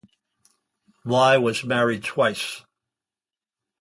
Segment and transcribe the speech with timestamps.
[1.05, 2.63] Lye was married twice.